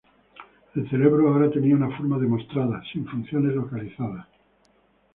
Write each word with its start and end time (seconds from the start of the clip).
El 0.73 0.89
cerebro 0.89 1.27
ahora 1.29 1.51
tenía 1.51 1.75
una 1.75 1.95
forma 1.95 2.17
demostrada, 2.17 2.81
sin 2.91 3.05
funciones 3.05 3.53
localizadas. 3.55 4.25